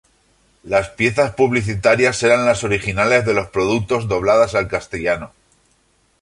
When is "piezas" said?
0.89-1.35